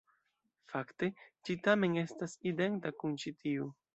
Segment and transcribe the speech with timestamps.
[0.71, 1.09] Fakte
[1.49, 3.71] ĝi tamen estas identa kun ĉi tiu.